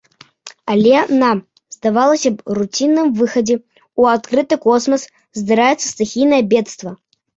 Але 0.75 0.93
на, 1.23 1.29
здавалася 1.75 2.31
б, 2.37 2.57
руцінным 2.59 3.07
выхадзе 3.19 3.55
ў 3.59 4.01
адкрыты 4.21 4.55
космас 4.65 5.01
здараецца 5.41 5.83
стыхійнае 5.93 6.41
бедства. 6.57 6.91